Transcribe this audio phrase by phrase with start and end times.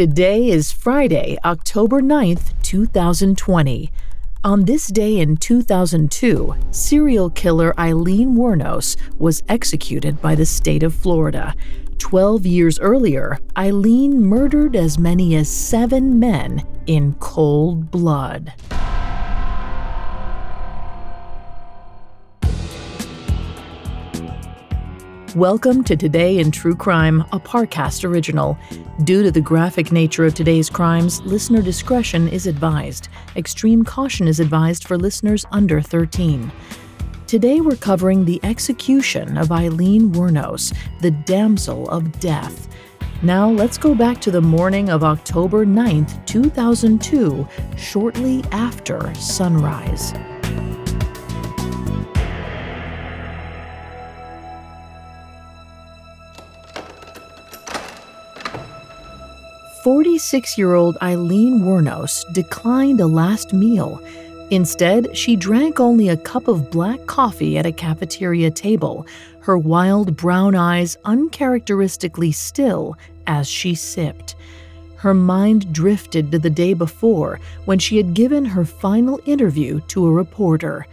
[0.00, 3.92] Today is Friday, October 9th, 2020.
[4.42, 10.94] On this day in 2002, serial killer Aileen Wuornos was executed by the state of
[10.94, 11.54] Florida.
[11.98, 18.54] Twelve years earlier, Aileen murdered as many as seven men in cold blood.
[25.36, 28.58] Welcome to Today in True Crime, a Parcast original.
[29.04, 33.08] Due to the graphic nature of today's crimes, listener discretion is advised.
[33.36, 36.50] Extreme caution is advised for listeners under 13.
[37.28, 42.66] Today we're covering the execution of Aileen Wuornos, the damsel of death.
[43.22, 50.12] Now let's go back to the morning of October 9th, 2002, shortly after sunrise.
[59.82, 63.98] 46 year old Aileen Wuornos declined a last meal.
[64.50, 69.06] Instead, she drank only a cup of black coffee at a cafeteria table,
[69.40, 72.94] her wild brown eyes uncharacteristically still
[73.26, 74.34] as she sipped.
[74.96, 80.06] Her mind drifted to the day before when she had given her final interview to
[80.06, 80.86] a reporter.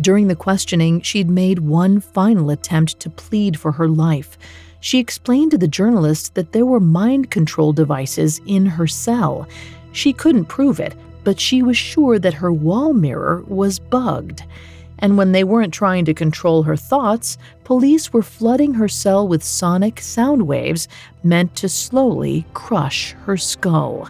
[0.00, 4.36] During the questioning, she'd made one final attempt to plead for her life.
[4.86, 9.48] She explained to the journalist that there were mind control devices in her cell.
[9.90, 14.44] She couldn't prove it, but she was sure that her wall mirror was bugged.
[15.00, 19.42] And when they weren't trying to control her thoughts, police were flooding her cell with
[19.42, 20.86] sonic sound waves
[21.24, 24.08] meant to slowly crush her skull.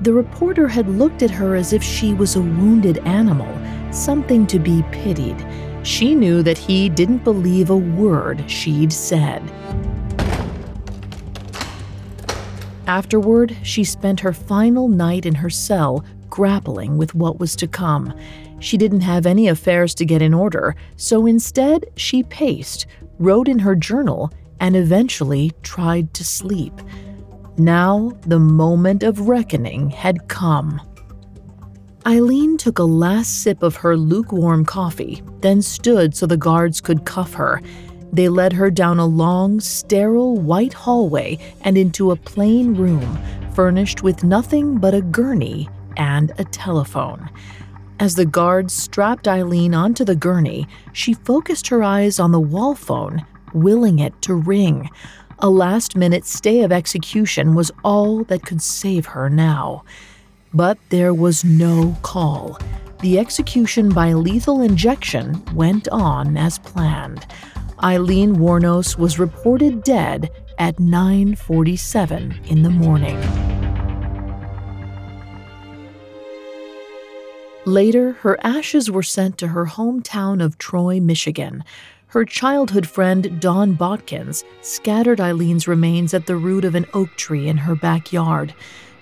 [0.00, 3.56] The reporter had looked at her as if she was a wounded animal,
[3.92, 5.46] something to be pitied.
[5.84, 9.42] She knew that he didn't believe a word she'd said.
[12.86, 18.12] Afterward, she spent her final night in her cell grappling with what was to come.
[18.58, 22.86] She didn't have any affairs to get in order, so instead, she paced,
[23.18, 26.72] wrote in her journal, and eventually tried to sleep.
[27.58, 30.80] Now, the moment of reckoning had come.
[32.06, 37.04] Aileen took a last sip of her lukewarm coffee, then stood so the guards could
[37.04, 37.60] cuff her.
[38.12, 43.18] They led her down a long, sterile white hallway and into a plain room,
[43.54, 47.30] furnished with nothing but a gurney and a telephone.
[47.98, 52.74] As the guards strapped Aileen onto the gurney, she focused her eyes on the wall
[52.74, 53.24] phone,
[53.54, 54.90] willing it to ring.
[55.38, 59.84] A last minute stay of execution was all that could save her now.
[60.52, 62.58] But there was no call.
[63.00, 67.26] The execution by lethal injection went on as planned.
[67.84, 73.18] Aileen Wuornos was reported dead at 9:47 in the morning.
[77.64, 81.64] Later, her ashes were sent to her hometown of Troy, Michigan.
[82.08, 87.48] Her childhood friend Dawn Botkins scattered Aileen's remains at the root of an oak tree
[87.48, 88.54] in her backyard.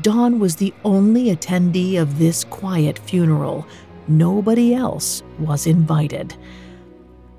[0.00, 3.66] Dawn was the only attendee of this quiet funeral.
[4.08, 6.34] Nobody else was invited.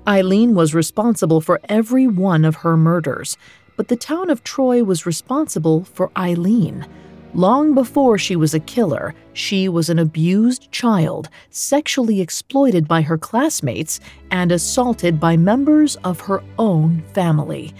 [0.06, 3.38] Aileen was responsible for every one of her murders,
[3.76, 6.86] but the town of Troy was responsible for Aileen.
[7.32, 13.16] Long before she was a killer, she was an abused child, sexually exploited by her
[13.16, 13.98] classmates,
[14.30, 17.74] and assaulted by members of her own family.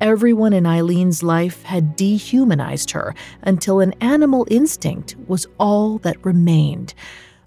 [0.00, 6.94] Everyone in Aileen's life had dehumanized her until an animal instinct was all that remained.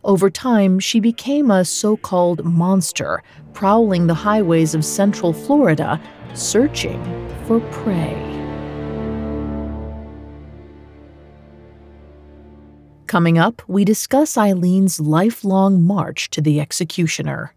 [0.07, 3.21] Over time, she became a so called monster,
[3.51, 6.00] prowling the highways of central Florida,
[6.33, 7.04] searching
[7.45, 8.15] for prey.
[13.06, 17.53] Coming up, we discuss Aileen's lifelong march to the executioner.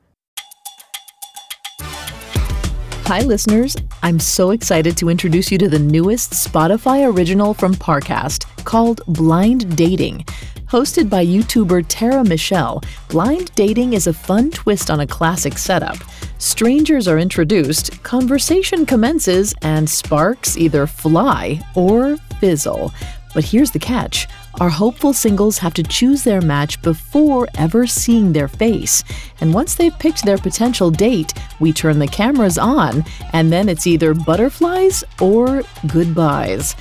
[3.11, 3.77] Hi, listeners.
[4.05, 9.77] I'm so excited to introduce you to the newest Spotify original from Parcast called Blind
[9.77, 10.25] Dating.
[10.69, 15.97] Hosted by YouTuber Tara Michelle, Blind Dating is a fun twist on a classic setup.
[16.39, 22.93] Strangers are introduced, conversation commences, and sparks either fly or fizzle.
[23.35, 28.33] But here's the catch our hopeful singles have to choose their match before ever seeing
[28.33, 29.05] their face.
[29.41, 33.87] And once they've picked their potential date, we turn the cameras on, and then it's
[33.87, 36.75] either butterflies or goodbyes.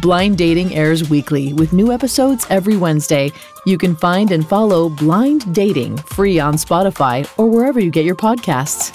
[0.00, 3.30] Blind Dating airs weekly with new episodes every Wednesday.
[3.64, 8.16] You can find and follow Blind Dating free on Spotify or wherever you get your
[8.16, 8.92] podcasts.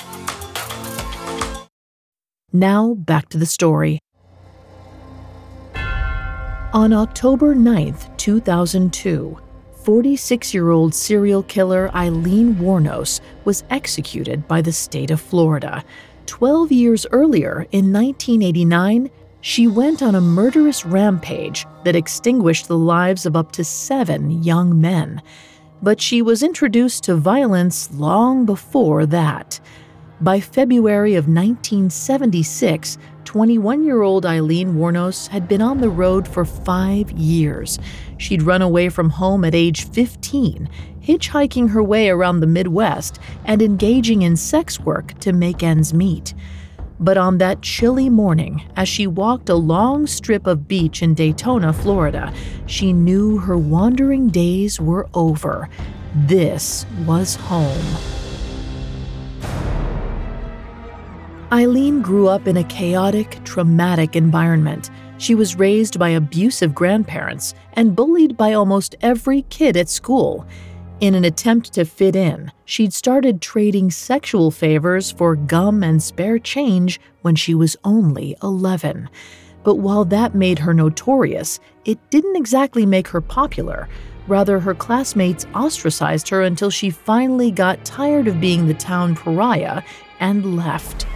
[2.52, 4.00] Now, back to the story.
[6.74, 7.96] On October 9,
[8.30, 9.40] 2002,
[9.84, 15.84] 46 year old serial killer Aileen Wuornos was executed by the state of Florida.
[16.28, 19.10] Twelve years earlier, in 1989,
[19.42, 24.80] she went on a murderous rampage that extinguished the lives of up to seven young
[24.80, 25.24] men.
[25.82, 29.60] But she was introduced to violence long before that.
[30.22, 36.44] By February of 1976, 21 year old Aileen Wuornos had been on the road for
[36.44, 37.80] five years.
[38.18, 40.68] She'd run away from home at age 15,
[41.02, 46.34] hitchhiking her way around the Midwest and engaging in sex work to make ends meet.
[47.00, 51.72] But on that chilly morning, as she walked a long strip of beach in Daytona,
[51.72, 52.34] Florida,
[52.66, 55.70] she knew her wandering days were over.
[56.14, 58.19] This was home.
[61.52, 64.92] Aileen grew up in a chaotic, traumatic environment.
[65.18, 70.46] She was raised by abusive grandparents and bullied by almost every kid at school.
[71.00, 76.38] In an attempt to fit in, she'd started trading sexual favors for gum and spare
[76.38, 79.10] change when she was only 11.
[79.64, 83.90] But while that made her notorious, it didn't exactly make her popular.
[84.28, 89.82] Rather, her classmates ostracized her until she finally got tired of being the town pariah
[90.20, 91.08] and left.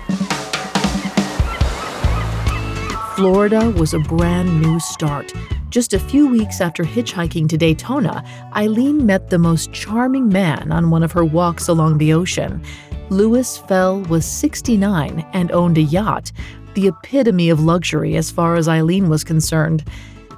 [3.15, 5.31] Florida was a brand new start.
[5.69, 8.23] Just a few weeks after hitchhiking to Daytona,
[8.55, 12.63] Aileen met the most charming man on one of her walks along the ocean.
[13.11, 16.31] Lewis Fell was 69 and owned a yacht,
[16.73, 19.83] the epitome of luxury as far as Aileen was concerned.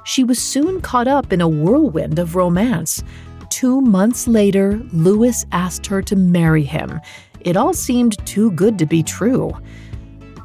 [0.04, 3.02] She was soon caught up in a whirlwind of romance.
[3.48, 7.00] Two months later, Lewis asked her to marry him.
[7.40, 9.56] It all seemed too good to be true.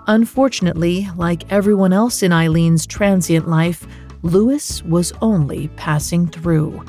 [0.07, 3.85] Unfortunately, like everyone else in Aileen's transient life,
[4.23, 6.83] Lewis was only passing through.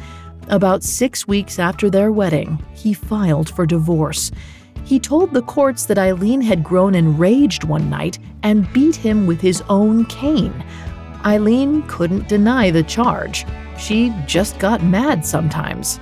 [0.48, 4.30] About six weeks after their wedding, he filed for divorce.
[4.84, 9.40] He told the courts that Aileen had grown enraged one night and beat him with
[9.40, 10.64] his own cane.
[11.24, 13.46] Aileen couldn't deny the charge.
[13.78, 16.00] She just got mad sometimes.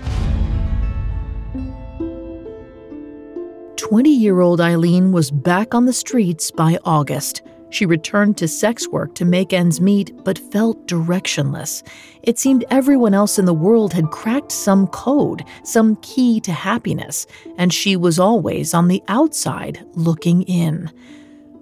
[3.91, 7.43] 20 year old Aileen was back on the streets by August.
[7.71, 11.83] She returned to sex work to make ends meet, but felt directionless.
[12.23, 17.27] It seemed everyone else in the world had cracked some code, some key to happiness,
[17.59, 20.89] and she was always on the outside looking in.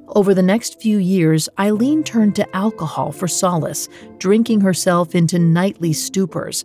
[0.08, 3.88] Over the next few years, Aileen turned to alcohol for solace,
[4.18, 6.64] drinking herself into nightly stupors.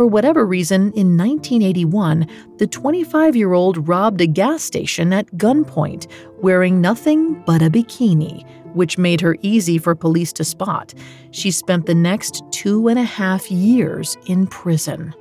[0.00, 2.26] For whatever reason, in 1981,
[2.56, 6.10] the 25 year old robbed a gas station at gunpoint,
[6.40, 10.94] wearing nothing but a bikini, which made her easy for police to spot.
[11.32, 15.14] She spent the next two and a half years in prison.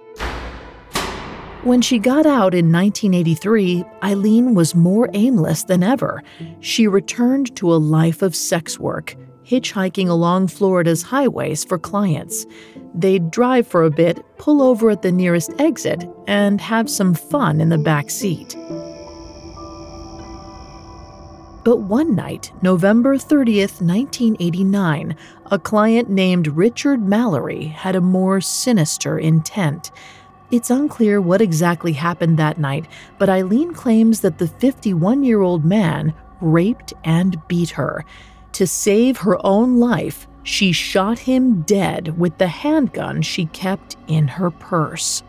[1.64, 6.24] When she got out in 1983, Aileen was more aimless than ever.
[6.62, 9.18] She returned to a life of sex work,
[9.50, 12.46] hitchhiking along Florida's highways for clients.
[12.94, 17.60] They'd drive for a bit, pull over at the nearest exit, and have some fun
[17.60, 18.56] in the back seat.
[21.64, 25.16] But one night, November 30th, 1989,
[25.52, 29.92] a client named Richard Mallory had a more sinister intent.
[30.52, 32.88] It's unclear what exactly happened that night,
[33.18, 38.06] but Aileen claims that the 51 year old man raped and beat her.
[38.60, 44.28] To save her own life, she shot him dead with the handgun she kept in
[44.28, 45.24] her purse.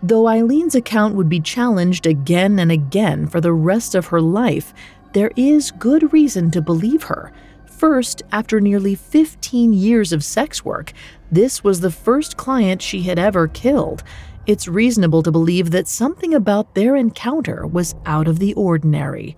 [0.00, 4.72] Though Aileen's account would be challenged again and again for the rest of her life,
[5.14, 7.32] there is good reason to believe her.
[7.66, 10.92] First, after nearly 15 years of sex work,
[11.32, 14.04] this was the first client she had ever killed.
[14.46, 19.36] It's reasonable to believe that something about their encounter was out of the ordinary.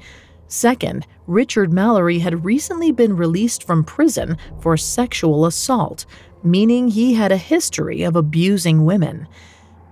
[0.52, 6.04] Second, Richard Mallory had recently been released from prison for sexual assault,
[6.44, 9.26] meaning he had a history of abusing women.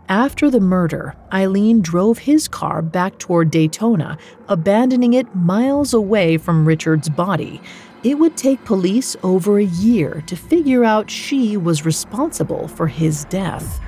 [0.07, 6.69] After the murder, Aileen drove his car back toward Daytona, abandoning it miles away from
[6.69, 7.63] Richard's body.
[8.05, 13.25] It would take police over a year to figure out she was responsible for his
[13.25, 13.81] death.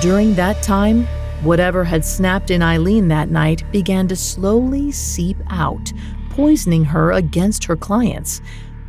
[0.00, 1.08] During that time,
[1.42, 5.92] whatever had snapped in Aileen that night began to slowly seep out,
[6.30, 8.40] poisoning her against her clients.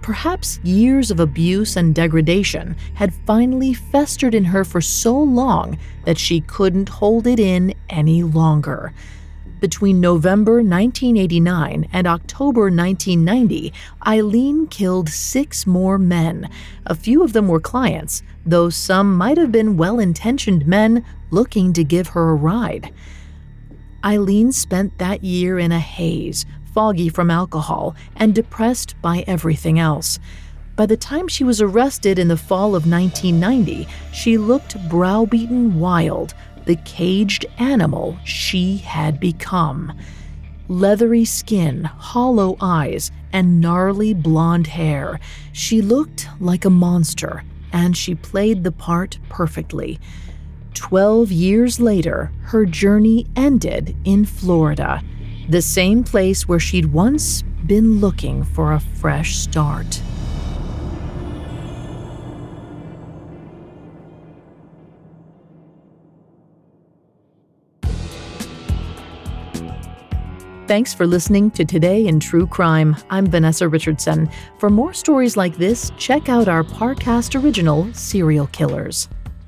[0.01, 6.17] Perhaps years of abuse and degradation had finally festered in her for so long that
[6.17, 8.93] she couldn't hold it in any longer.
[9.63, 13.71] Between November 1989 and October 1990,
[14.05, 16.49] Aileen killed six more men.
[16.85, 21.71] A few of them were clients, though some might have been well intentioned men looking
[21.71, 22.93] to give her a ride.
[24.03, 30.19] Aileen spent that year in a haze, foggy from alcohol and depressed by everything else.
[30.75, 36.33] By the time she was arrested in the fall of 1990, she looked browbeaten wild,
[36.65, 39.93] the caged animal she had become.
[40.67, 45.19] Leathery skin, hollow eyes, and gnarly blonde hair.
[45.51, 49.99] She looked like a monster, and she played the part perfectly.
[50.73, 55.01] Twelve years later, her journey ended in Florida,
[55.49, 60.01] the same place where she'd once been looking for a fresh start.
[70.65, 72.95] Thanks for listening to Today in True Crime.
[73.09, 74.29] I'm Vanessa Richardson.
[74.59, 79.09] For more stories like this, check out our Parcast original, Serial Killers.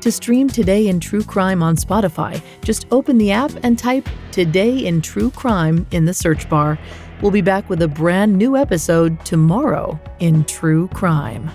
[0.00, 4.86] To stream Today in True Crime on Spotify, just open the app and type Today
[4.86, 6.78] in True Crime in the search bar.
[7.20, 11.50] We'll be back with a brand new episode tomorrow in True Crime.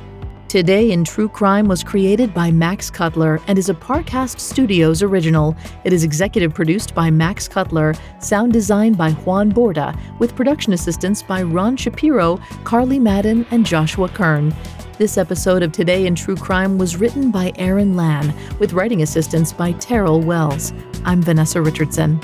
[0.47, 5.55] Today in True Crime was created by Max Cutler and is a Parcast Studios original.
[5.83, 11.23] It is executive produced by Max Cutler, sound designed by Juan Borda, with production assistance
[11.23, 14.53] by Ron Shapiro, Carly Madden, and Joshua Kern.
[14.99, 19.51] This episode of Today in True Crime was written by Aaron Lan, with writing assistance
[19.51, 20.73] by Terrell Wells.
[21.05, 22.19] I'm Vanessa Richardson.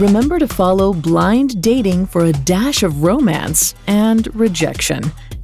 [0.00, 5.02] Remember to follow Blind Dating for a dash of romance and rejection.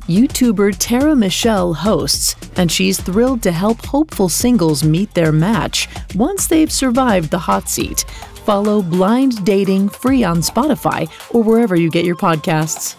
[0.08, 6.46] YouTuber Tara Michelle hosts, and she's thrilled to help hopeful singles meet their match once
[6.46, 8.06] they've survived the hot seat.
[8.46, 12.96] Follow Blind Dating free on Spotify or wherever you get your podcasts.